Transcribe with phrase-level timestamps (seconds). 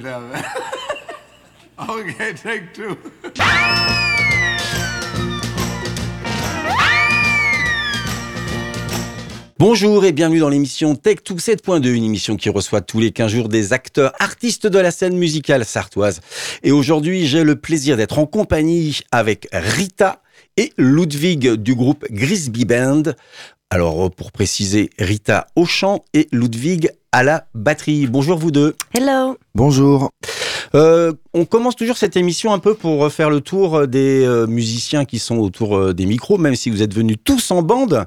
[9.58, 13.50] Bonjour et bienvenue dans l'émission Tech2 7.2, une émission qui reçoit tous les 15 jours
[13.50, 16.22] des acteurs artistes de la scène musicale sartoise.
[16.62, 20.22] Et aujourd'hui, j'ai le plaisir d'être en compagnie avec Rita
[20.56, 23.02] et Ludwig du groupe Grisby Band.
[23.72, 28.08] Alors, pour préciser, Rita au chant et Ludwig à la batterie.
[28.08, 28.74] Bonjour vous deux.
[28.92, 29.36] Hello.
[29.54, 30.10] Bonjour.
[30.74, 35.04] Euh, on commence toujours cette émission un peu pour faire le tour des euh, musiciens
[35.04, 38.04] qui sont autour euh, des micros, même si vous êtes venus tous en bande.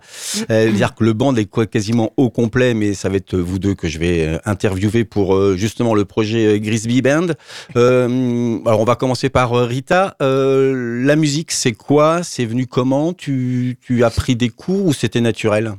[0.50, 3.76] Euh, dire que le band est quasiment au complet, mais ça va être vous deux
[3.76, 7.28] que je vais euh, interviewer pour euh, justement le projet euh, Grisby Band.
[7.76, 10.16] Euh, alors on va commencer par euh, Rita.
[10.22, 12.24] Euh, la musique, c'est quoi?
[12.24, 13.14] C'est venu comment?
[13.14, 15.74] Tu, tu as pris des cours ou c'était naturel?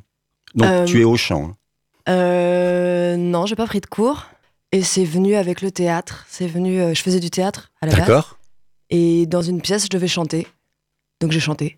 [0.54, 1.50] Donc Euh, tu es au chant.
[1.50, 1.56] hein.
[2.08, 4.26] Euh, non, j'ai pas pris de cours.
[4.74, 6.26] Et c'est venu avec le théâtre.
[6.28, 6.80] C'est venu.
[6.80, 8.00] euh, je faisais du théâtre à la base.
[8.00, 8.38] D'accord
[8.90, 10.48] Et dans une pièce, je devais chanter.
[11.20, 11.76] Donc j'ai chanté.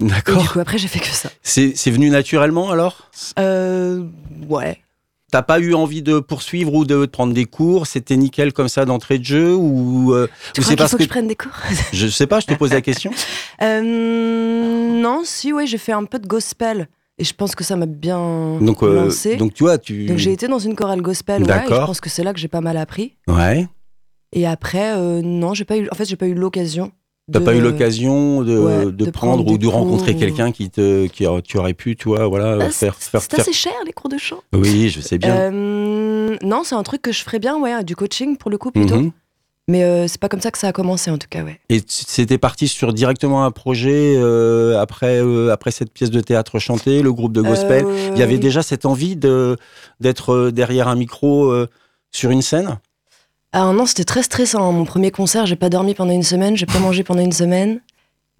[0.00, 0.52] Et du D'accord.
[0.52, 1.30] coup, après, j'ai fait que ça.
[1.42, 3.10] C'est c'est venu naturellement alors?
[3.38, 4.04] Euh,
[4.48, 4.78] ouais.
[5.30, 7.86] T'as pas eu envie de poursuivre ou de prendre des cours?
[7.86, 10.90] C'était nickel comme ça d'entrée de jeu ou, euh, Tu ou crois c'est qu'il parce
[10.92, 11.02] faut que...
[11.02, 11.52] que je prenne des cours?
[11.92, 13.10] Je sais pas, je te pose la question.
[13.62, 13.80] Euh,
[15.00, 16.88] Non, si, ouais, j'ai fait un peu de gospel.
[17.22, 19.36] Et je pense que ça m'a bien Donc euh, lancé.
[19.36, 22.00] donc tu vois, tu Donc j'ai été dans une chorale gospel, ouais, et je pense
[22.00, 23.14] que c'est là que j'ai pas mal appris.
[23.28, 23.68] ouais.
[24.32, 25.88] Et après, euh, non, j'ai pas eu.
[25.92, 26.90] En fait, j'ai pas eu l'occasion.
[27.32, 30.68] T'as pas eu l'occasion de, ouais, de de prendre prendre ou de rencontrer quelqu'un qui
[30.70, 33.52] te qui a- tu aurais pu, tu vois, voilà, Ah, faire c'est faire, c'est assez
[33.52, 34.40] cher les cours de chant.
[34.52, 35.36] Oui, je sais bien.
[35.52, 38.72] Euh, non, c'est un truc que je ferais bien, ouais, du coaching pour le coup
[38.72, 38.96] plutôt.
[38.96, 39.12] Mhm.
[39.68, 41.60] Mais euh, c'est pas comme ça que ça a commencé en tout cas, ouais.
[41.68, 46.58] Et c'était parti sur directement un projet euh, après euh, après cette pièce de théâtre
[46.58, 47.84] chantée, le groupe de gospel?
[47.86, 49.56] Euh, Il y avait déjà cette envie de
[50.00, 51.54] d'être derrière un micro
[52.10, 52.78] sur une scène?
[53.52, 54.72] Ah non, c'était très stressant.
[54.72, 57.80] Mon premier concert, j'ai pas dormi pendant une semaine, j'ai pas mangé pendant une semaine.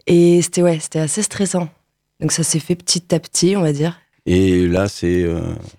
[0.08, 1.68] Et c'était ouais, c'était assez stressant.
[2.20, 4.00] Donc ça s'est fait petit à petit, on va dire.
[4.26, 5.24] Et là, c'est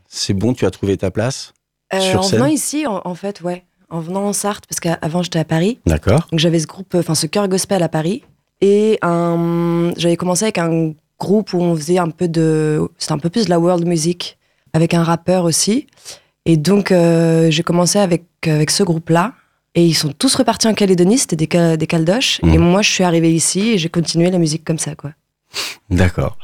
[0.07, 1.53] c'est bon, tu as trouvé ta place.
[1.99, 2.39] Sur en scène?
[2.39, 3.65] venant ici, en, en fait, ouais.
[3.93, 5.79] En venant en Sarthe, parce qu'avant j'étais à Paris.
[5.85, 6.27] D'accord.
[6.31, 8.23] Donc j'avais ce groupe, enfin ce chœur gospel à Paris.
[8.59, 12.81] Et j'avais commencé avec un groupe où on faisait un peu de.
[12.97, 14.37] C'était un peu plus de la world music,
[14.73, 15.87] avec un rappeur aussi.
[16.45, 19.33] Et donc euh, j'ai commencé avec, avec ce groupe-là.
[19.75, 22.41] Et ils sont tous repartis en Calédonie, c'était des, des caldoches.
[22.41, 22.53] Mhm.
[22.53, 25.11] Et moi je suis arrivée ici et j'ai continué la musique comme ça, quoi.
[25.89, 26.37] D'accord.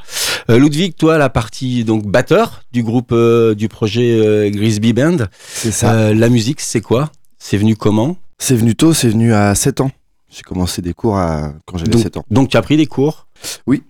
[0.48, 5.16] Euh, Ludwig, toi, la partie donc batteur du groupe euh, du projet euh, Grisby Band.
[5.52, 5.92] C'est ça.
[5.92, 7.10] Euh, la musique, c'est quoi?
[7.42, 8.16] C'est venu comment?
[8.38, 9.90] C'est venu tôt, c'est venu à 7 ans.
[10.30, 11.52] J'ai commencé des cours à...
[11.66, 12.24] quand j'avais donc, 7 ans.
[12.30, 13.26] donc tu as pris des cours?
[13.66, 13.82] Oui.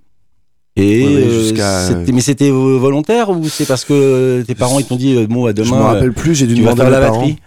[0.76, 4.78] Et Ouais, euh, jusqu'à- c'était- mais c'était euh, volontaire ou c'est parce que tes parents
[4.78, 6.80] ils t'ont dit euh, bon à Je me demain euh, rappelle plus, j'ai dû demander
[6.82, 7.18] à faire mes la parents.
[7.18, 7.38] batterie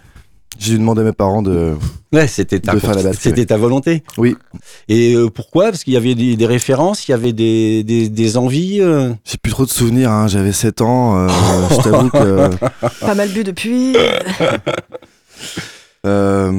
[0.58, 1.72] J'ai dû demander à mes parents de.
[2.12, 4.04] Ouais, c'était ta De faire la batterie, c'était ta volonté.
[4.18, 4.36] Oui.
[4.88, 5.64] Et euh, pourquoi?
[5.70, 8.80] Parce qu'il y avait des, des références, il y avait des, des, des envies.
[8.82, 9.12] euh?
[9.24, 10.28] J'ai plus trop de souvenirs, hein.
[10.28, 11.16] j'avais 7 ans.
[11.18, 11.28] euh,
[11.70, 12.50] je t'avoue que.
[13.00, 13.96] Pas mal bu depuis.
[16.04, 16.50] euh,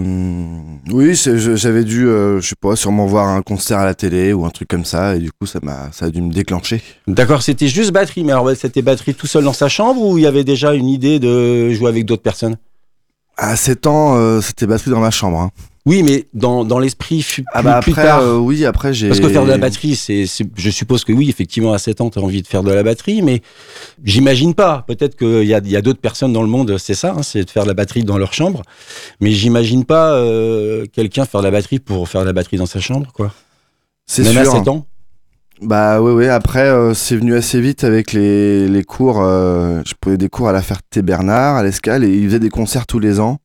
[0.92, 4.46] oui, j'avais dû, euh, je sais pas, sûrement voir un concert à la télé ou
[4.46, 6.82] un truc comme ça, et du coup, ça, m'a, ça a dû me déclencher.
[7.08, 10.24] D'accord, c'était juste batterie, mais alors c'était batterie tout seul dans sa chambre ou il
[10.24, 12.58] y avait déjà une idée de jouer avec d'autres personnes?
[13.38, 15.40] À 7 ans, euh, c'était batterie dans ma chambre.
[15.40, 15.52] hein.
[15.88, 17.24] Oui, mais dans, dans l'esprit
[17.54, 18.20] Ah plus, bah plus après, tard.
[18.22, 19.08] euh, oui, après j'ai.
[19.08, 20.26] Parce que faire de la batterie, c'est,
[20.56, 22.82] je suppose que oui, effectivement, à 7 ans, tu as envie de faire de la
[22.82, 23.44] batterie, mais
[24.04, 24.84] j'imagine pas.
[24.88, 27.22] Peut-être qu'il y a, il y a d'autres personnes dans le monde, c'est ça, hein,
[27.22, 28.64] c'est de faire de la batterie dans leur chambre.
[29.22, 32.66] Mais j'imagine pas euh, quelqu'un faire de la batterie pour faire de la batterie dans
[32.66, 33.32] sa chambre, quoi.
[34.08, 34.54] C'est Même sûr.
[34.56, 34.88] à 7 ans.
[35.62, 36.28] Bah oui, oui.
[36.28, 39.22] Après, euh, c'est venu assez vite avec les, les cours.
[39.22, 42.88] euh, je prenais des cours à la Ferté-Bernard, à l'Escale, et ils faisaient des concerts
[42.88, 43.40] tous les ans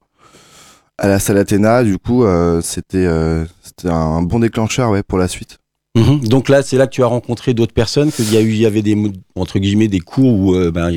[1.00, 1.82] à la salle Athéna.
[1.82, 3.44] Du coup, euh, c'était euh,
[3.84, 5.58] un bon déclencheur ouais, pour la suite.
[5.96, 6.20] Mhm.
[6.28, 8.58] Donc là, c'est là que tu as rencontré d'autres personnes, qu'il y a eu, il
[8.58, 8.96] y avait des
[9.34, 10.92] entre guillemets des cours où euh, ben,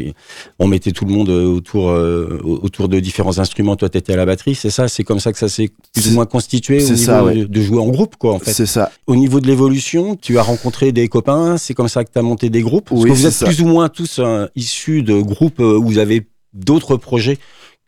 [0.60, 3.76] on mettait tout le monde autour euh, autour de différents instruments.
[3.76, 4.88] Toi, tu étais à la batterie, c'est ça?
[4.88, 7.46] C'est comme ça que ça s'est plus ou moins constitué au niveau ça, ouais.
[7.46, 8.54] de jouer en groupe, quoi, en fait?
[8.54, 8.92] C'est ça.
[9.08, 12.24] Au niveau de l'évolution, tu as rencontré des copains, c'est comme ça que tu as
[12.24, 12.90] monté des groupes?
[12.90, 13.48] Parce Oui, que vous êtes ça.
[13.48, 17.40] plus ou moins tous euh, issus de groupes où vous avez d'autres projets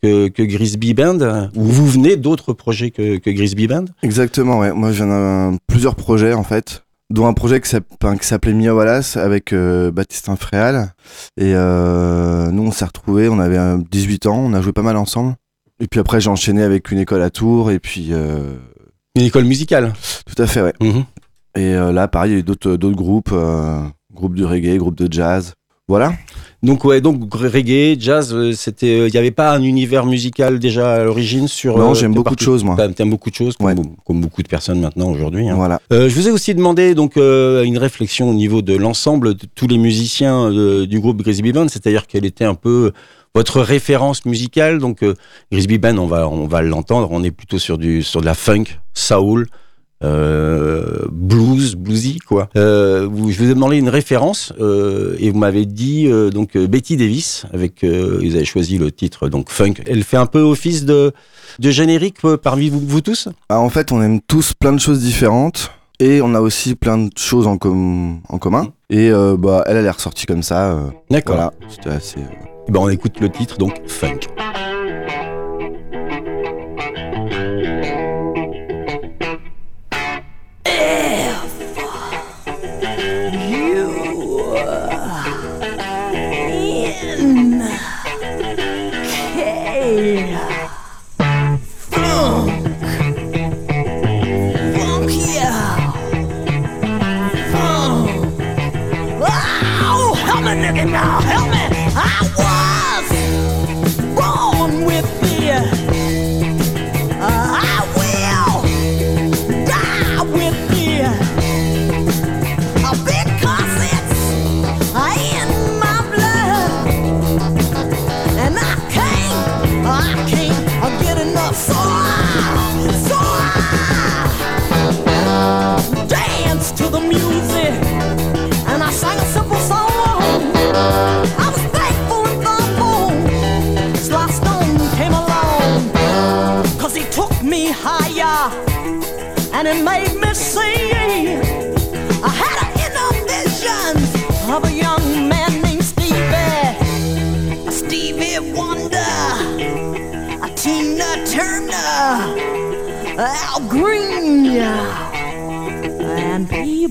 [0.05, 3.85] que, que Grisby Band, euh, ou vous venez d'autres projets que, que Grisby Band?
[4.03, 4.71] Exactement, ouais.
[4.73, 5.09] Moi, j'en
[5.53, 6.83] ai plusieurs projets, en fait.
[7.11, 10.93] Dont un projet qui s'appelait Mia Wallace avec euh, Baptiste Infréal.
[11.37, 14.81] Et euh, nous, on s'est retrouvés, on avait euh, 18 ans, on a joué pas
[14.81, 15.35] mal ensemble.
[15.79, 18.07] Et puis après, j'ai enchaîné avec une école à Tours, et puis.
[18.11, 18.55] euh,
[19.15, 19.93] Une école musicale?
[20.25, 20.73] tout à fait, ouais.
[20.81, 21.03] Mhm.
[21.57, 23.81] Et euh, là, pareil, il y a eu d'autres groupes, euh,
[24.13, 25.53] groupes de reggae, groupes de jazz.
[25.87, 26.13] Voilà.
[26.65, 30.95] Donc ouais, donc reggae, jazz, euh, c'était, il n'y avait pas un univers musical déjà
[30.95, 31.77] à l'origine sur.
[31.77, 32.75] Non, euh, j'aime beaucoup de choses, moi.
[32.95, 33.75] T'aimes beaucoup de choses, comme, Ouais.
[34.05, 35.47] comme beaucoup de personnes maintenant aujourd'hui.
[35.47, 35.55] hein.
[35.55, 35.79] Voilà.
[35.93, 39.45] Euh, je vous ai aussi demandé donc euh, une réflexion au niveau de l'ensemble de
[39.53, 42.91] tous les musiciens euh, du groupe Grisby Band, c'est-à-dire quelle était un peu
[43.35, 44.79] votre référence musicale.
[44.79, 45.13] Donc euh,
[45.51, 48.33] Grisby Band, on va on va l'entendre, on est plutôt sur du sur de la
[48.33, 48.63] funk,
[48.95, 49.45] soul.
[50.05, 52.49] Euh, blues, bluesy quoi.
[52.55, 57.45] Euh, je vous ai demandé une référence euh, et vous m'avez dit donc Betty Davis
[57.53, 59.75] avec vous avez choisi le titre donc funk.
[59.87, 61.11] Elle fait un peu office de
[61.59, 63.29] de générique parmi vous, vous tous?
[63.49, 65.71] Ah, en fait, on aime tous plein de choses différentes.
[66.01, 68.73] Et on a aussi plein de choses en, com- en commun.
[68.89, 70.77] Et bah, elle, elle est ressortie comme ça.
[71.09, 71.35] D'accord.
[71.37, 72.19] voilà, c'était assez.
[72.67, 74.19] Eh ben, on écoute le titre, donc Funk.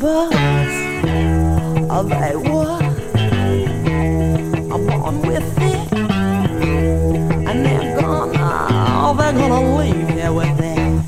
[0.05, 0.35] Peebles.
[1.91, 2.79] Oh, they were.
[4.75, 5.93] I'm on with it.
[7.49, 8.69] And they're gonna,
[9.01, 11.03] oh, they're gonna leave here with it.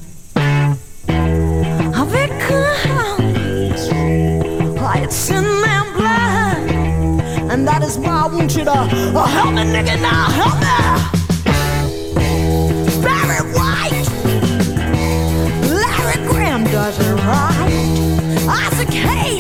[1.94, 3.90] Oh, because
[5.04, 6.70] it's in their blood.
[7.52, 10.76] And that is why I want you to oh, help me, nigga, now, help me.
[13.02, 14.08] Barry White,
[15.68, 17.96] Larry Graham does it right.
[18.48, 19.35] Isaac hey!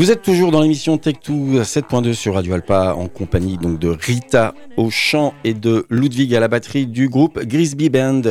[0.00, 4.54] Vous êtes toujours dans l'émission Tech2 7.2 sur Radio Alpa en compagnie donc de Rita
[4.78, 8.22] au chant et de Ludwig à la batterie du groupe Grisby Band.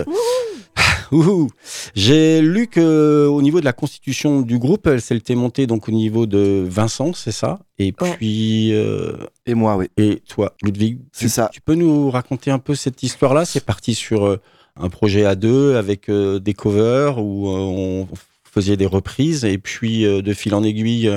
[1.11, 1.47] Ouhou.
[1.93, 5.91] J'ai lu que au niveau de la constitution du groupe, elle s'était montée donc au
[5.91, 7.59] niveau de Vincent, c'est ça?
[7.77, 8.15] Et Ouais.
[8.17, 9.13] puis euh,
[9.45, 9.89] Et moi, oui.
[9.97, 11.51] et toi, Ludwig, C'est tu, ça.
[11.53, 13.45] Tu peux nous raconter un peu cette histoire-là?
[13.45, 14.39] C'est parti sur euh,
[14.75, 18.07] un projet à deux avec euh, des covers où euh, on
[18.51, 21.11] faisait des reprises et puis euh, de fil en aiguille,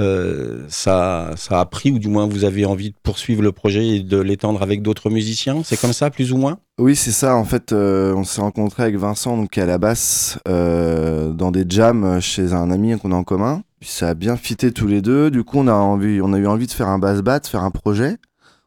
[0.00, 3.86] euh, ça, ça a pris ou du moins vous avez envie de poursuivre le projet
[3.86, 5.62] et de l'étendre avec d'autres musiciens?
[5.64, 6.58] C'est comme ça, plus ou moins?
[6.78, 7.36] Oui, c'est ça.
[7.36, 12.20] En fait, euh, on s'est rencontré avec Vincent, donc à la basse, dans des jams
[12.20, 13.62] chez un ami qu'on a en commun.
[13.80, 15.30] Puis ça a bien fité tous les deux.
[15.30, 17.64] Du coup, on a envie, on a eu envie de faire un bass bat, faire
[17.64, 18.16] un projet.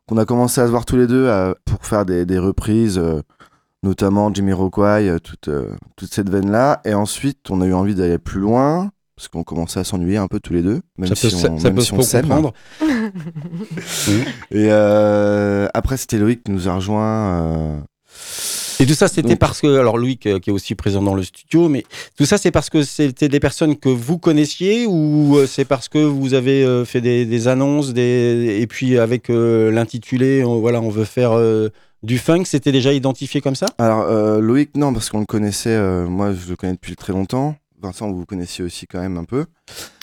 [0.07, 1.29] qu'on a commencé à se voir tous les deux
[1.65, 3.01] pour faire des, des reprises,
[3.85, 6.81] notamment Jimmy Rockway, toute, euh, toute cette veine-là.
[6.83, 8.91] Et ensuite, on a eu envie d'aller plus loin.
[9.17, 11.57] Parce qu'on commençait à s'ennuyer un peu tous les deux, même ça si peut, on,
[11.57, 12.23] ça, même peut si se on s'aime.
[12.23, 12.51] comprendre.
[14.51, 17.41] Et euh, après, c'était Loïc qui nous a rejoint.
[17.41, 17.77] euh,
[18.81, 21.15] Et tout ça, c'était Donc- parce que, alors Louis, qui qui est aussi présent dans
[21.15, 21.85] le studio, mais
[22.17, 25.87] tout ça, c'est parce que c'était des personnes que vous connaissiez ou euh, c'est parce
[25.87, 28.57] que vous avez euh, fait des, des annonces des...
[28.59, 31.69] et puis avec euh, l'intitulé, on, voilà, on veut faire euh,
[32.05, 33.65] du funk, c'était déjà identifié comme ça?
[33.77, 37.13] Alors, euh, Loïc, non, parce qu'on le connaissait, euh, moi je le connais depuis très
[37.13, 37.55] longtemps.
[37.81, 39.45] Vincent, vous vous connaissiez aussi quand même un peu.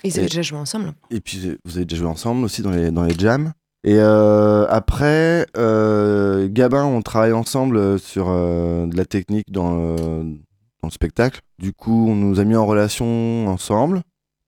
[0.05, 0.93] Ils avaient Et- déjà joué ensemble.
[1.11, 3.53] Et puis vous avez déjà joué ensemble aussi dans les, dans les jams.
[3.85, 9.97] Et euh, après, euh, Gabin, on travaille ensemble sur euh, de la technique dans le,
[9.97, 11.41] dans le spectacle.
[11.59, 14.03] Du coup, on nous a mis en relation ensemble.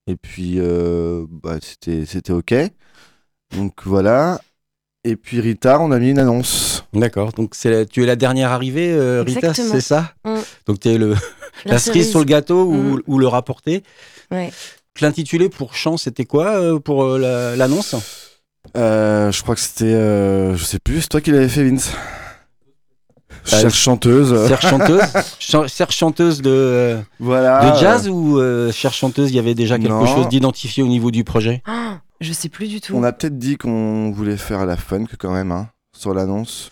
[0.07, 2.53] Et puis, euh, bah, c'était c'était OK.
[3.57, 4.39] Donc voilà.
[5.07, 6.83] Et puis Rita, on a mis une annonce.
[6.91, 7.31] D'accord.
[7.33, 10.35] Donc c'est la- tu es la dernière arrivée, euh, Rita, c'est ça Mm.
[10.65, 11.13] Donc tu es le,
[11.65, 12.09] la, cerise cerise.
[12.09, 13.01] sur le gâteau ou, Mm.
[13.05, 13.83] ou le rapporté.
[14.31, 14.51] Ouais.
[15.01, 17.93] L'intitulé pour chant, c'était quoi euh, pour euh, la- l'annonce?
[18.75, 21.91] Euh, je crois que c'était, euh, je sais plus, c'est toi qui l'avais fait, Vince.
[23.53, 24.47] Euh, Chère chanteuse.
[24.47, 25.01] Chère chanteuse
[25.39, 27.69] Chan- Chère chanteuse de, euh, Voilà.
[27.73, 30.07] de jazz ou euh, chère chanteuse, il y avait déjà quelque Non.
[30.07, 31.61] chose d'identifié au niveau du projet?
[31.67, 32.93] Ah, je sais plus du tout.
[32.95, 36.71] On a peut-être dit qu'on voulait faire la funk quand même, hein, sur l'annonce.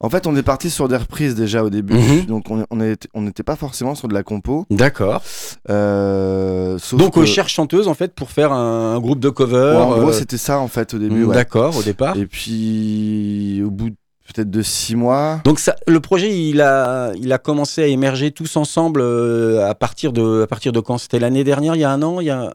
[0.00, 2.24] En fait, on est parti sur des reprises déjà au début, Mhm.
[2.26, 4.64] donc on on était- on n'était pas forcément sur de la compo.
[4.70, 5.22] D'accord.
[5.68, 9.56] Euh, Donc que- euh, chère chanteuse en fait pour faire un, un groupe de cover.
[9.76, 11.24] Ouais, en gros, euh, c'était ça en fait au début.
[11.24, 11.34] ouais.
[11.34, 12.16] D'accord, au départ.
[12.16, 13.96] Et puis, au bout de-
[14.34, 18.32] peut-être de six mois, Donc ça, le projet, il a, il a commencé à émerger
[18.32, 20.98] tous ensemble euh, à partir de, à partir de quand?
[20.98, 22.52] C'était l'année dernière, il y a un an, il y a,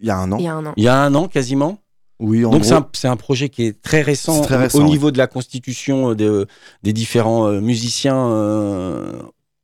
[0.00, 0.38] il y a un an.
[0.38, 0.72] Il y a un an.
[0.76, 1.78] il y a un an quasiment.
[2.20, 4.78] Oui, en Donc c'est un, c'est un projet qui est très récent, très au- récent,
[4.78, 4.88] au ouais.
[4.88, 6.46] niveau de la constitution de-
[6.82, 8.28] des différents euh, musiciens.
[8.30, 9.20] euh,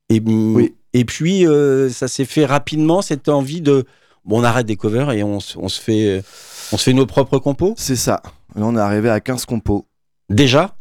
[0.09, 0.75] et, Oui.
[0.93, 3.85] et puis euh, ça s'est fait rapidement cette envie de
[4.25, 6.23] bon on arrête des covers et on, se- on se fait
[6.73, 8.21] on se fait nos propres compos C'est ça.
[8.57, 9.87] Là, on est arrivé à 15 compos.
[10.29, 10.75] déjà?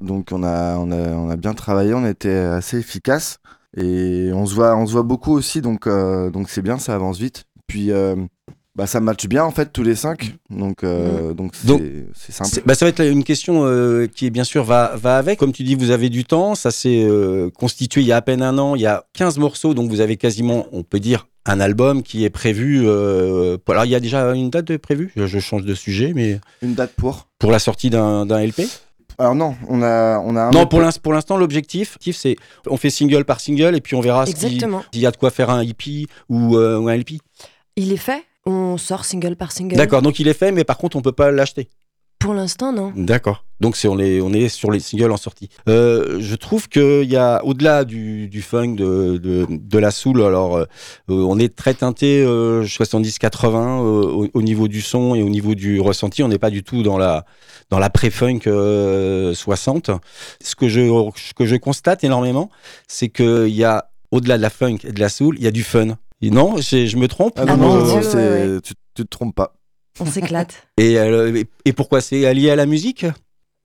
[0.00, 3.38] Donc, on a, on, a, on a bien travaillé, on était assez efficace.
[3.76, 6.94] Et on se voit, on se voit beaucoup aussi, donc euh, donc c'est bien, ça
[6.94, 7.44] avance vite.
[7.66, 8.16] Puis, euh,
[8.74, 10.34] bah, ça matche bien en fait, tous les cinq.
[10.50, 11.82] Donc, euh, donc c'est Donc,
[12.14, 12.62] c'est simple.
[12.66, 15.38] Bah, ça va être une question euh, qui, bien sûr, va, va avec.
[15.38, 16.54] Comme tu dis, vous avez du temps.
[16.54, 18.74] Ça s'est euh, constitué il y a à peine un an.
[18.74, 22.24] Il y a 15 morceaux, donc vous avez quasiment, on peut dire, un album qui
[22.24, 22.82] est prévu.
[22.86, 25.12] euh, pour- alors, il y a déjà une date de prévue.
[25.16, 27.28] Je, je change de sujet, mais Une date pour?
[27.38, 28.62] pour la sortie d'un d'un LP.
[29.18, 32.36] Alors non, on a, on a un non, pour l'inst- pour l'instant, l'objectif, c'est
[32.66, 35.30] on fait single par single et puis on verra si- s'il y a de quoi
[35.30, 37.18] faire un EP ou, euh, ou un LP.
[37.76, 38.22] Il est fait.
[38.46, 39.76] On sort single par single.
[39.76, 41.68] D'accord, donc il est fait, mais par contre, on peut pas l'acheter.
[42.22, 42.92] Pour l'instant, non.
[42.94, 43.44] D'accord.
[43.58, 45.48] Donc on est on est sur les singles en sortie.
[45.68, 50.22] Euh, je trouve qu'il y a au-delà du, du funk de, de, de la soul.
[50.22, 50.66] Alors euh,
[51.08, 55.56] on est très teinté euh, 70-80 euh, au, au niveau du son et au niveau
[55.56, 56.22] du ressenti.
[56.22, 57.24] On n'est pas du tout dans la
[57.70, 59.90] dans la pré-funk euh, 60.
[60.40, 60.80] Ce que je
[61.16, 62.50] ce que je constate énormément,
[62.86, 65.52] c'est qu'il y a au-delà de la funk et de la soul, il y a
[65.52, 65.96] du fun.
[66.22, 69.08] Et non, je me trompe Ah non, Ah non, mon non, ouais, Tu, tu te
[69.08, 69.54] trompes pas.
[70.00, 70.54] On s'éclate.
[70.78, 73.04] et, euh, et, pourquoi c'est lié à la musique?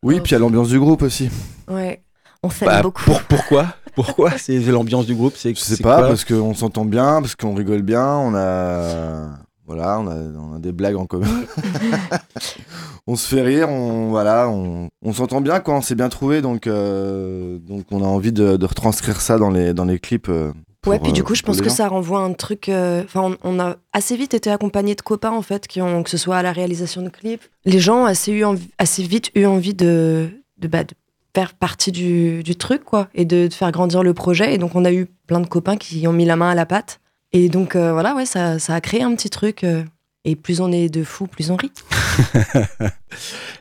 [0.03, 0.23] Oui, Oh.
[0.23, 1.29] puis à l'ambiance du groupe aussi.
[1.69, 2.01] ouais.
[2.43, 3.03] On s'aime Bah, beaucoup.
[3.03, 3.67] pour- pourquoi?
[3.95, 5.33] Pourquoi C'est l'ambiance du groupe?
[5.35, 6.07] C'est Je sais pas, quoi?
[6.09, 9.39] parce qu'on s'entend bien, parce qu'on rigole bien, on a.
[9.65, 11.25] Voilà, on a, on a des blagues en commun.
[13.07, 16.41] on se fait rire, on, voilà, on, on s'entend bien quand on s'est bien trouvé,
[16.41, 20.29] donc, euh, donc on a envie de, de retranscrire ça dans les, dans les clips.
[20.29, 20.51] euh,
[20.87, 22.69] ouais, puis du euh, coup, je pense que ça renvoie un truc.
[22.69, 26.03] euh, Enfin, on, on a assez vite été accompagnés de copains, en fait, qui ont,
[26.03, 27.43] que ce soit à la réalisation de clips.
[27.65, 28.43] Les gens ont assez, eu
[28.77, 30.93] assez vite eu envie de, de, bah, de
[31.35, 34.53] faire partie du, du truc, quoi, et de, de faire grandir le projet.
[34.53, 36.65] Et donc, on a eu plein de copains qui ont mis la main à la
[36.65, 36.99] pâte.
[37.33, 39.63] Et donc, euh, voilà, ouais, ça, ça a créé un petit truc.
[39.63, 39.83] euh,
[40.27, 41.71] et plus on est de fous, plus on rit.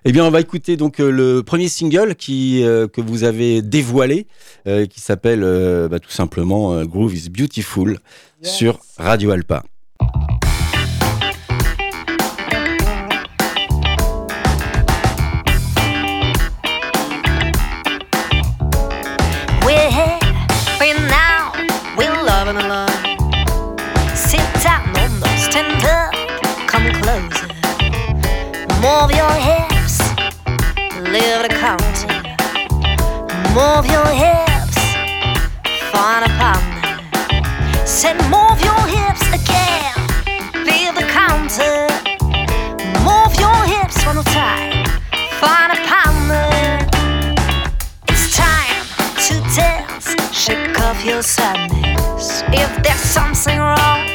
[0.04, 3.60] Eh bien, on va écouter donc euh, le premier single qui euh, que vous avez
[3.62, 4.26] dévoilé,
[4.68, 7.98] euh, qui s'appelle euh, bah, tout simplement euh, Groove is Beautiful
[8.42, 9.64] sur Radio Alpa.
[19.64, 20.18] We're here,
[20.80, 21.52] we're now,
[21.98, 22.90] we're loving a lot.
[24.16, 25.85] Sit down almost tender, come closer.
[28.80, 29.98] Move your hips,
[31.12, 32.12] leave the counter.
[33.54, 34.76] Move your hips,
[35.90, 37.86] find a partner.
[37.86, 39.96] Said move your hips again,
[40.64, 41.88] leave the counter.
[43.02, 44.84] Move your hips one more time,
[45.40, 46.86] find a partner.
[48.08, 48.84] It's time
[49.26, 50.14] to dance.
[50.32, 52.42] Shake off your sadness.
[52.48, 54.06] If there's something wrong,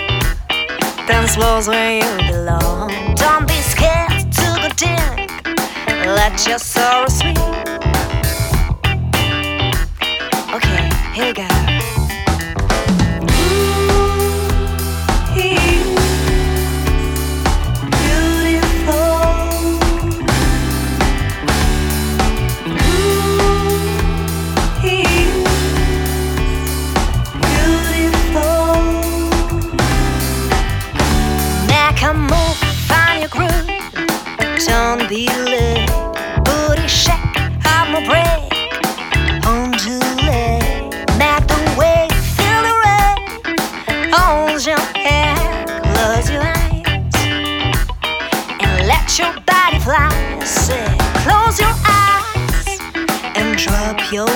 [1.07, 3.15] dance floor's where you belong.
[3.15, 3.47] Don't
[6.21, 7.07] Let your sorrow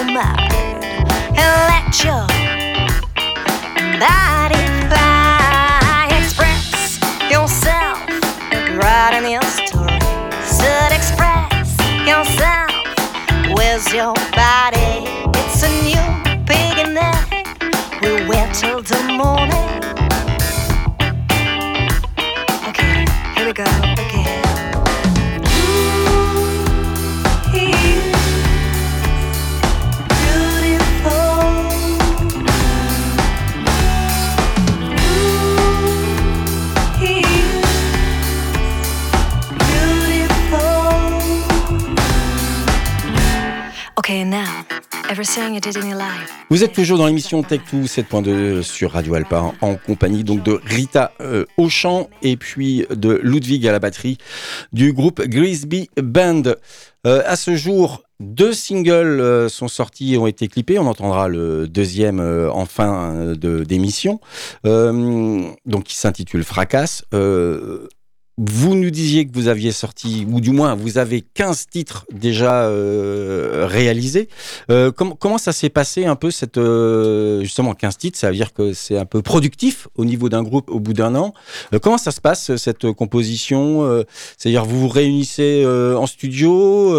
[0.03, 0.53] mind
[1.37, 2.27] and let your
[3.99, 5.04] body fly.
[46.49, 51.11] Vous êtes toujours dans l'émission Tech2 7.2 sur Radio Alpa en compagnie donc de Rita
[51.21, 54.17] euh, au chant et puis de Ludwig à la batterie
[54.73, 56.43] du groupe Grisby Band.
[57.05, 60.79] Euh, à ce jour, deux singles euh, sont sortis et ont été clippés.
[60.79, 64.19] On entendra le deuxième euh, en fin d'émission,
[64.63, 67.03] donc qui s'intitule Fracasse.
[68.37, 72.63] Vous nous disiez que vous aviez sorti, ou du moins vous avez 15 titres déjà
[72.63, 74.27] euh, réalisés.
[74.69, 78.19] Euh, com- comment ça s'est passé un peu cette euh, justement 15 titres?
[78.19, 81.15] Ça veut dire que c'est un peu productif au niveau d'un groupe au bout d'un
[81.15, 81.33] an.
[81.73, 84.03] Euh, comment ça se passe cette composition Euh,
[84.37, 86.91] C'est-à-dire vous vous réunissez euh, en studio.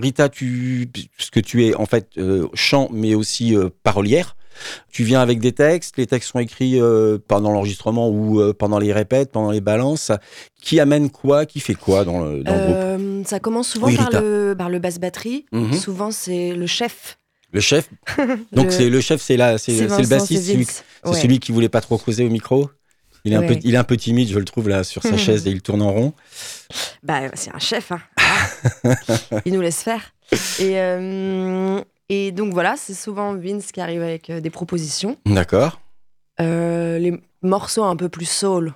[0.00, 2.18] Rita, tu puisque tu es en fait
[2.54, 3.54] chant mais aussi
[3.84, 4.34] parolière.
[4.90, 8.78] Tu viens avec des textes, les textes sont écrits euh, pendant l'enregistrement ou euh, pendant
[8.78, 10.12] les répètes, pendant les balances.
[10.60, 12.76] Qui amène quoi Qui fait quoi dans le, dans le groupe?
[12.76, 15.46] Euh, ça commence souvent Oui, par, le, par le basse batterie.
[15.52, 15.72] Mhm.
[15.74, 17.18] Souvent, c'est le chef.
[17.52, 17.88] Le chef?
[18.52, 20.64] Donc Le- c'est le chef, c'est là, c'est c'est le bassiste, c'est
[21.14, 21.38] celui, Ouais.
[21.38, 22.70] qui voulait pas trop causer au micro.
[23.24, 25.16] Il est, un peu, il est un peu timide, je le trouve là sur sa
[25.18, 26.12] chaise et il tourne en rond.
[27.02, 27.92] Bah, c'est un chef.
[27.92, 28.00] Hein.
[28.16, 28.94] Ah.
[29.44, 30.12] Il nous laisse faire.
[30.58, 31.80] Et, euh,
[32.10, 35.16] et donc voilà, c'est souvent Vince qui arrive avec euh, des propositions.
[35.24, 35.80] D'accord.
[36.40, 38.74] Euh, les morceaux un peu plus soul,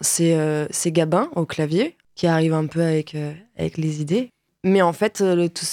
[0.00, 4.30] c'est euh, c'est Gabin au clavier qui arrive un peu avec, euh, avec les idées.
[4.64, 5.64] Mais en fait, le, tout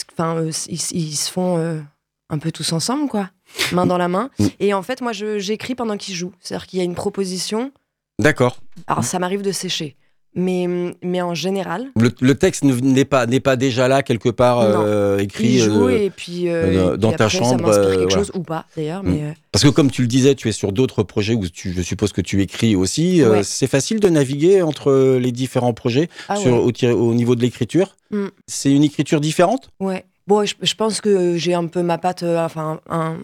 [0.69, 1.83] ils, ils se font
[2.29, 3.29] un peu tous ensemble, quoi,
[3.73, 4.29] main dans la main.
[4.39, 4.45] Mm.
[4.61, 6.31] Et en fait, moi, j'écris pendant qu'ils jouent.
[6.39, 7.73] C'est-à-dire qu'il y a une proposition.
[8.17, 8.59] D'accord.
[8.87, 9.97] Alors, ça m'arrive de sécher.
[10.39, 10.67] Mais,
[11.01, 14.59] mais en général, Le, le texte ne- n'est pas, n'est pas déjà là quelque part
[14.61, 15.61] euh, écrit.
[15.61, 18.65] euh, et puis, euh, dans- et puis ta après, chambre, ça quelque chose ou pas,
[18.77, 19.03] d'ailleurs.
[19.03, 19.09] Mm.
[19.09, 21.81] Mais Parce que comme tu le disais, tu es sur d'autres projets où tu, je
[21.81, 23.23] suppose que tu écris aussi.
[23.25, 23.41] Ouais.
[23.43, 26.91] c'est facile de naviguer entre les différents projets ah sur, ouais.
[26.91, 27.95] au, niveau de l'écriture.
[28.11, 28.27] Mm.
[28.45, 29.71] C'est une écriture différente?
[29.79, 30.05] Ouais.
[30.27, 33.15] Bon, je, je pense que j'ai un peu ma patte, enfin, un,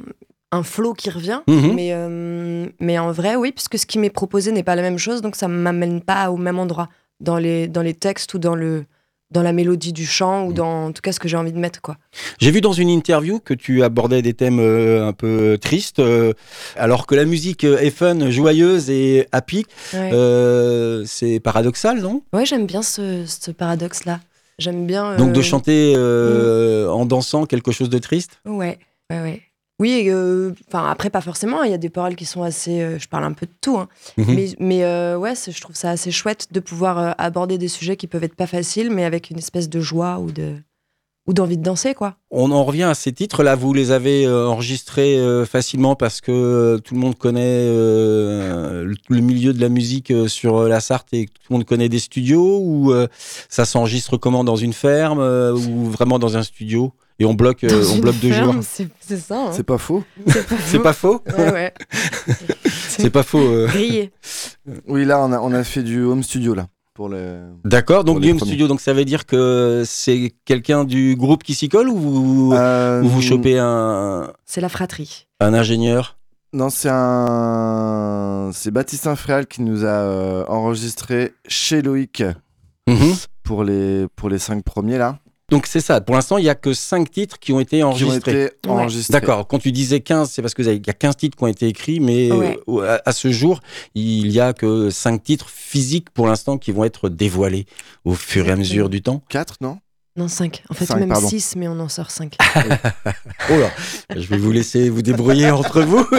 [0.53, 1.41] un flow qui revient.
[1.47, 1.73] Mhm.
[1.73, 4.97] Mais, euh, mais en vrai, oui, puisque ce qui m'est proposé n'est pas la même
[4.99, 8.39] chose, donc ça ne m'amène pas au même endroit dans les, dans les textes ou
[8.39, 8.85] dans, le,
[9.31, 10.53] dans la mélodie du chant ou Mm.
[10.55, 11.81] dans en tout cas ce que j'ai envie de mettre.
[11.81, 11.97] Quoi.
[12.39, 16.33] J'ai vu dans une interview que tu abordais des thèmes euh, un peu tristes, euh,
[16.75, 19.65] alors que la musique euh, est fun, joyeuse et happy.
[19.93, 22.23] Ouais, Euh, c'est paradoxal, non?
[22.33, 24.19] Ouais, j'aime bien ce, ce paradoxe-là.
[24.59, 25.17] J'aime bien.
[25.17, 28.39] Donc de chanter euh, en dansant quelque chose de triste?
[28.45, 28.77] Ouais,
[29.09, 29.41] ouais, ouais.
[29.79, 31.63] Oui, euh, enfin après pas forcément.
[31.63, 32.81] Il y a des paroles qui sont assez.
[32.81, 33.89] euh, je parle un peu de tout, hein.
[34.17, 34.35] Mhm.
[34.35, 38.07] mais mais euh, ouais, je trouve ça assez chouette de pouvoir aborder des sujets qui
[38.07, 40.55] peuvent être pas faciles, mais avec une espèce de joie ou de
[41.25, 42.15] ou d'envie de danser, quoi.
[42.31, 43.55] On en revient à ces titres-là.
[43.55, 48.95] Vous les avez euh, enregistrés euh, facilement parce que euh, tout le monde connaît le,
[49.09, 52.93] milieu de la musique sur la Sarthe et tout le monde connaît des studios ou
[53.49, 57.93] ça s'enregistre comment dans une ferme ou vraiment dans un studio et on bloque, Dans
[57.93, 58.63] on bloque deux ferme, jours?
[58.67, 59.37] C'est c'est ça.
[59.47, 59.51] hein.
[59.53, 60.03] C'est pas faux.
[60.65, 61.21] C'est pas faux.
[61.37, 61.73] Ouais, ouais.
[62.65, 63.39] C'est pas faux.
[63.39, 63.67] euh.
[64.87, 66.67] Oui, là, on a, on a fait du home studio, là.
[66.93, 67.39] Pour le...
[67.65, 68.03] D'accord.
[68.03, 68.37] Donc premiers.
[68.37, 72.53] studio, donc ça veut dire que c'est quelqu'un du groupe qui s'y colle ou vous,
[72.53, 75.27] Euh, ou vous chopez un, C'est la fratrie.
[75.39, 76.17] un ingénieur
[76.53, 78.51] Non, c'est un.
[78.53, 82.23] C'est Baptiste Infréal qui nous a euh, enregistré chez Loïc
[82.87, 83.13] Mhm.
[83.43, 85.17] pour les, pour les cinq premiers, là.
[85.53, 86.01] Donc c'est ça.
[86.01, 88.51] Pour l'instant, il y a que cinq titres qui ont été enregistrés.
[88.67, 89.11] enregistrés.
[89.11, 89.47] D'accord.
[89.47, 91.67] Quand tu disais 15, c'est parce que il y a 15 titres qui ont été
[91.67, 92.59] écrits, mais Ouais.
[92.69, 93.59] euh, à, à ce jour,
[93.93, 97.67] il y a que 5 titres physiques pour l'instant qui vont être dévoilés
[98.03, 99.21] au fur et à mesure du temps.
[99.29, 99.77] Quatre, non?
[100.15, 100.63] Non, 5.
[100.69, 101.27] En fait, Cinq, même pardon.
[101.27, 102.35] 6, mais on en sort 5.
[103.51, 103.69] Oh là,
[104.15, 106.03] je vais vous laisser vous débrouiller entre vous.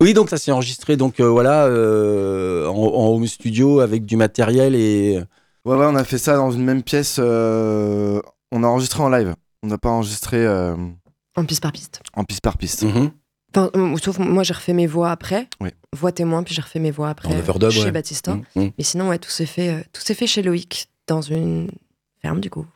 [0.00, 4.16] Oui, donc ça s'est enregistré donc euh, voilà euh, en, en home studio avec du
[4.16, 5.20] matériel et
[5.64, 7.16] Ouais, ouais, on a fait ça dans une même pièce.
[7.18, 8.20] euh,
[8.52, 9.34] On a enregistré en live.
[9.62, 10.76] On n'a pas enregistré euh,
[11.36, 12.02] en piste par piste.
[12.14, 12.82] en piste par piste.
[12.82, 13.10] Mhm.
[13.56, 15.48] Enfin, euh, sauf moi, j'ai refait mes voix après.
[15.60, 15.70] Oui.
[15.94, 17.28] Voix témoin, puis j'ai refait mes voix après.
[17.34, 17.92] En overdub, chez ouais.
[17.92, 18.34] Baptista.
[18.56, 18.72] Mhm.
[18.76, 21.70] Mais sinon, ouais, tout s'est fait, euh, tout s'est fait chez Loïc, dans une
[22.20, 22.66] ferme, du coup.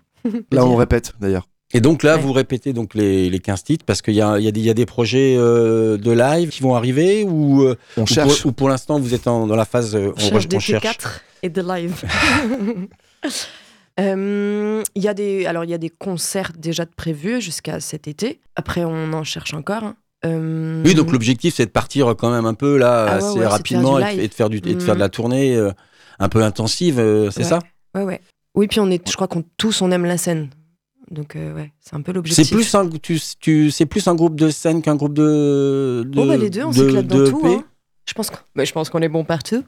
[0.50, 1.48] Là, on répète, d'ailleurs.
[1.74, 2.22] Et donc là, Ouais.
[2.22, 4.60] vous répétez donc les, les 15 titres parce qu'il y a, il y, a des-
[4.60, 8.06] il y a des projets euh, de live qui vont arriver ou, euh, On ou
[8.06, 8.40] cherche.
[8.42, 11.20] pour, ou pour l'instant vous êtes en- dans la phase euh, On cherche des T4
[11.42, 12.02] et de live.
[14.00, 17.80] Euh, Il y a des, alors il y a des concerts déjà de prévus jusqu'à
[17.80, 18.38] cet été.
[18.54, 19.82] Après, on en cherche encore.
[19.82, 19.96] hein.
[20.24, 23.38] Euh, Oui, donc l'objectif c'est de partir quand même un peu là Ah ouais, assez
[23.38, 25.70] ouais, de rapidement et, et de faire du et de faire de la tournée euh,
[26.20, 27.48] un peu intensive, euh, c'est Ouais.
[27.48, 27.58] ça?
[27.94, 28.20] Ouais, ouais.
[28.54, 30.50] Oui, puis on est, je crois qu'on tous on aime la scène.
[31.10, 32.46] Donc euh, ouais, c'est un peu l'objectif.
[32.48, 36.26] C'est plus un tu, tu plus un groupe de scène qu'un groupe de, de Oh
[36.26, 37.42] bah les deux, on s'éclate dans tout.
[37.44, 37.64] Hein.
[38.06, 38.36] Je pense qu'on
[38.72, 39.62] pense qu'on est bon partout.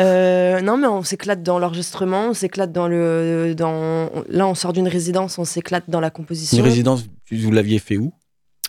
[0.00, 3.54] Euh, non, mais on s'éclate dans l'enregistrement, on s'éclate dans le.
[3.56, 4.10] Dans...
[4.28, 6.58] Là, on sort d'une résidence, on s'éclate dans la composition.
[6.58, 8.12] Une résidence, vous l'aviez fait où?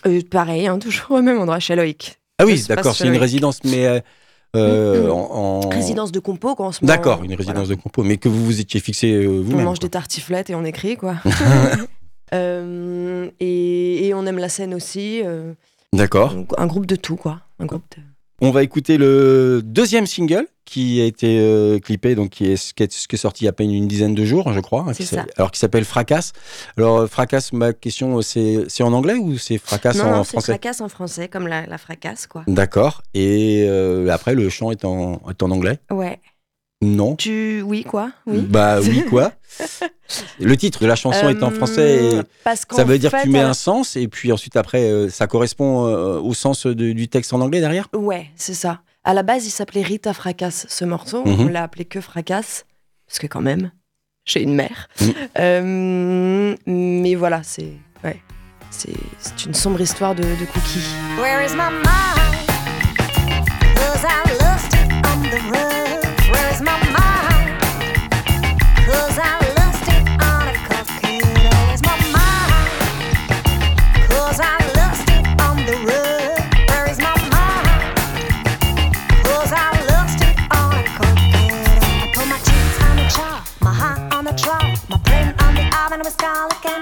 [0.06, 2.18] Euh, pareil, hein, toujours au même endroit, chez Loïc.
[2.38, 4.00] Ah oui, d'accord, c'est une résidence, mais euh,
[4.56, 5.10] euh, Mm.
[5.10, 6.94] en, en- Résidence de compo, quoi, en ce moment.
[6.94, 9.64] D'accord, une résidence de compo, mais que vous vous étiez fixé euh, On vous-même.
[9.66, 9.86] mange quoi.
[9.88, 11.16] des tartiflettes et on écrit, quoi.
[12.34, 15.22] Euh, et, et on aime la scène aussi.
[15.24, 15.52] euh,
[15.92, 16.34] D'accord.
[16.58, 17.40] un groupe de tout, quoi.
[17.58, 18.02] Un groupe de-
[18.40, 22.82] On va écouter le deuxième single qui a été euh, clippé, donc qui est, qui
[22.82, 24.84] est- qui est sorti il y a à peine une dizaine de jours, je crois.
[24.86, 25.24] hein, qui ça.
[25.36, 26.34] Alors qui s'appelle Fracasse.
[26.76, 30.32] Alors euh, Fracasse, ma question, c'est en anglais ou c'est Fracasse non, en non, c'est
[30.32, 32.44] français fracasse en français, comme la, la fracasse, quoi.
[32.46, 33.02] D'accord.
[33.14, 36.20] Et euh, après, le chant est en, est en anglais Ouais.
[36.80, 37.16] Non.
[37.16, 37.60] Tu.
[37.62, 38.12] Oui, quoi?
[38.26, 38.38] Oui.
[38.38, 39.32] Bah oui, quoi.
[40.38, 43.10] le titre de la chanson est en français et Euh, parce qu'en ça veut dire
[43.10, 46.34] que tu mets elle- un sens et puis ensuite après, euh, ça correspond euh, au
[46.34, 47.88] sens de- du texte en anglais derrière?
[47.94, 48.80] Ouais, c'est ça.
[49.02, 51.24] À la base, il s'appelait Rita Fracasse, ce morceau.
[51.24, 51.40] Mhm.
[51.40, 52.64] On l'a appelé que Fracasse,
[53.08, 53.72] parce que quand même,
[54.24, 54.88] j'ai une mère.
[55.00, 55.12] Mhm.
[55.40, 57.72] Euh, mais voilà, c'est
[58.04, 58.20] ouais,
[58.70, 60.78] c'est c'est une sombre histoire de, de Cookie.
[61.20, 61.88] Where is my mind?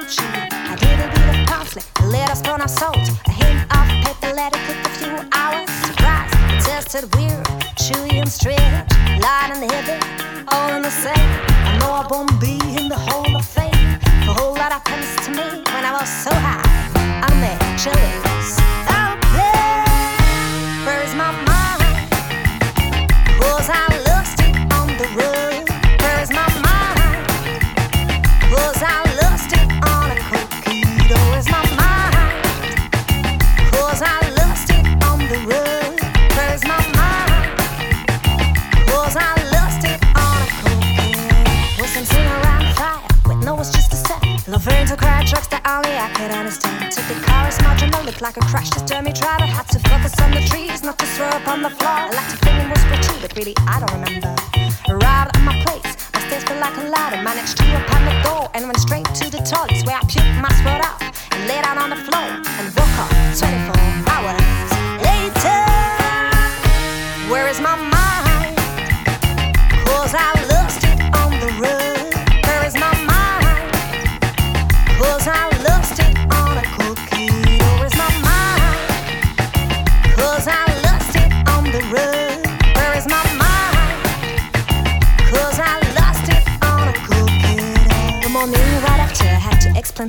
[0.09, 4.33] I did a bit of parsley, a little spoon of salt, a hint of pepper,
[4.37, 5.69] let it cook a few hours.
[5.83, 8.87] Surprise, it tasted weird, chewy and strange,
[9.19, 9.99] light and heavy,
[10.47, 11.31] all in the same.
[11.67, 13.99] I know I won't be in the Hall of Fame.
[14.29, 16.63] A whole lot happens to me when I was so high.
[17.27, 18.23] I'm there, chilling,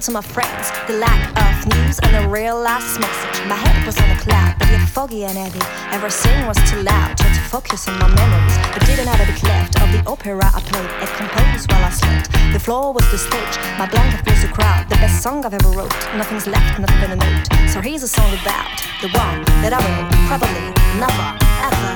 [0.02, 3.38] to my friends the lack of news and the real last message.
[3.48, 5.60] My head was on a cloud, but yet foggy and heavy.
[5.90, 9.42] Everything was too loud, tried to focus on my memories, but didn't have a bit
[9.44, 12.30] left of the opera I played and composed while I slept.
[12.54, 14.88] The floor was the stage, my blanket was the crowd.
[14.88, 17.48] The best song I've ever wrote, nothing's left, not even a note.
[17.70, 18.70] So here's a song about
[19.02, 20.68] the one that I will probably
[21.02, 21.28] never
[21.66, 21.90] ever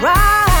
[0.00, 0.53] write.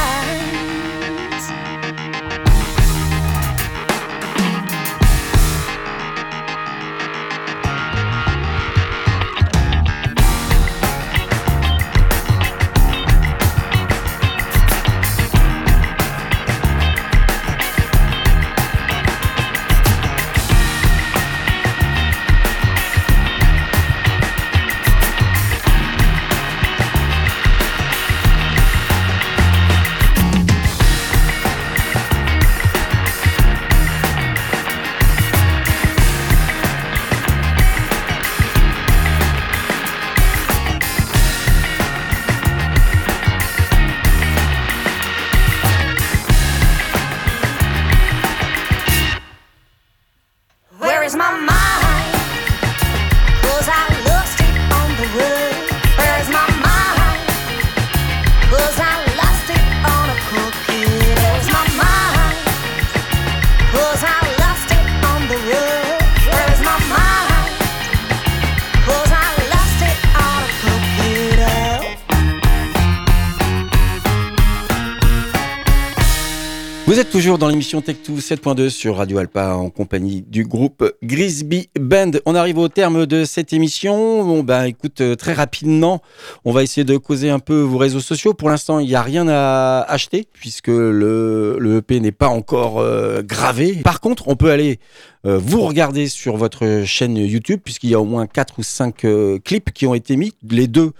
[77.14, 82.10] Toujours dans l'émission Tech2 7.2 sur Radio Alpa en compagnie du groupe Grisby Band.
[82.26, 84.24] On arrive au terme de cette émission.
[84.24, 86.02] Bon, bah, écoute, euh, très rapidement,
[86.44, 88.34] on va essayer de causer un peu vos réseaux sociaux.
[88.34, 92.80] Pour l'instant, il n'y a rien à acheter puisque le, le EP n'est pas encore
[92.80, 93.76] euh, gravé.
[93.84, 94.80] Par contre, on peut aller
[95.24, 99.04] euh, vous regarder sur votre chaîne YouTube puisqu'il y a au moins 4 ou 5
[99.04, 100.90] euh, clips qui ont été mis, les deux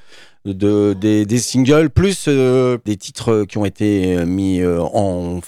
[0.44, 5.40] de, des, singles, plus des titres qui ont été mis en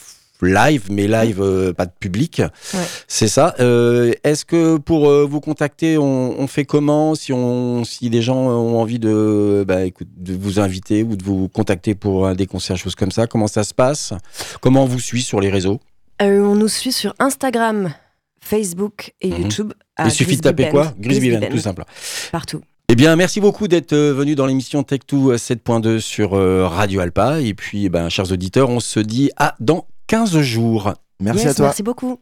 [0.42, 2.42] live, mais live, euh, pas de public.
[2.74, 2.80] Ouais.
[3.08, 3.54] C'est ça.
[3.60, 8.22] Euh, Est-ce que pour euh, vous contacter, on, on fait comment si, on, si des
[8.22, 12.46] gens ont envie de, bah, écoute, de vous inviter ou de vous contacter pour des
[12.46, 13.26] concerts, choses comme ça?
[13.26, 14.12] Comment ça se passe?
[14.60, 15.80] Comment on vous suit sur les réseaux?
[16.20, 17.92] On nous suit sur Instagram,
[18.40, 19.42] Facebook et Mhm.
[19.42, 19.72] YouTube.
[20.04, 20.92] Il suffit de taper quoi?
[20.98, 21.84] Grisby Band, Band, tout simple.
[22.32, 22.60] Partout.
[22.88, 27.40] Eh bien, merci beaucoup d'être venu dans l'émission Tech2 7.2 sur Radio Alpa.
[27.40, 30.94] Et puis, eh ben, chers auditeurs, on se dit à dans 15 jours.
[31.20, 31.66] Merci Yes, à toi.
[31.66, 32.20] Merci beaucoup.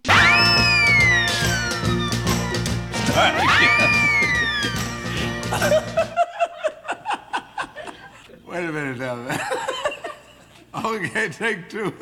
[8.46, 9.16] Wait a minute now.
[10.84, 11.92] okay, take two.